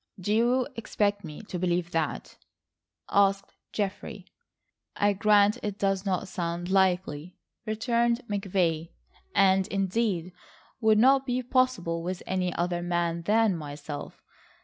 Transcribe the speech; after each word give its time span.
"Do 0.19 0.33
you 0.33 0.67
expect 0.77 1.23
me 1.23 1.43
to 1.43 1.59
believe 1.59 1.91
that?" 1.91 2.35
asked 3.11 3.53
Geoffrey. 3.71 4.25
"I 4.95 5.13
grant 5.13 5.59
it 5.61 5.77
does 5.77 6.07
not 6.07 6.27
sound 6.27 6.69
likely," 6.71 7.37
returned 7.67 8.23
McVay, 8.27 8.89
"and 9.35 9.67
indeed 9.67 10.33
would 10.79 10.97
not 10.97 11.27
be 11.27 11.43
possible 11.43 12.01
with 12.01 12.23
any 12.25 12.51
other 12.51 12.81
man 12.81 13.21
than 13.21 13.55
myself. 13.55 14.23